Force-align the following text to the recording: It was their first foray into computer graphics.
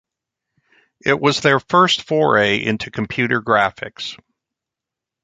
It 1.05 1.19
was 1.19 1.41
their 1.41 1.59
first 1.59 2.07
foray 2.07 2.57
into 2.57 2.89
computer 2.89 3.39
graphics. 3.39 4.17